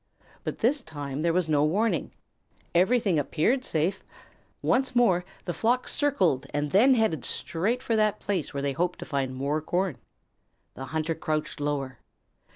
But 0.43 0.57
this 0.57 0.81
time 0.81 1.21
there 1.21 1.31
was 1.31 1.47
no 1.47 1.63
warning. 1.63 2.11
Everything 2.73 3.19
appeared 3.19 3.63
safe. 3.63 4.03
Once 4.63 4.95
more 4.95 5.23
the 5.45 5.53
flock 5.53 5.87
circled 5.87 6.47
and 6.55 6.71
then 6.71 6.95
headed 6.95 7.23
straight 7.23 7.83
for 7.83 7.95
that 7.95 8.19
place 8.19 8.51
where 8.51 8.63
they 8.63 8.73
hoped 8.73 8.97
to 8.97 9.05
find 9.05 9.35
more 9.35 9.61
corn. 9.61 9.99
The 10.73 10.85
hunter 10.85 11.13
crouched 11.13 11.59
lower. 11.59 11.99